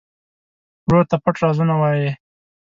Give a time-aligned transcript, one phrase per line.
[0.85, 2.11] ورور ته پټ رازونه وایې.